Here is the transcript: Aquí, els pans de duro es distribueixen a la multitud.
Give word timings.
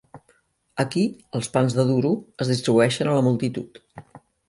Aquí, 0.83 1.03
els 1.41 1.51
pans 1.57 1.77
de 1.81 1.87
duro 1.91 2.13
es 2.47 2.53
distribueixen 2.55 3.15
a 3.15 3.19
la 3.21 3.31
multitud. 3.33 3.83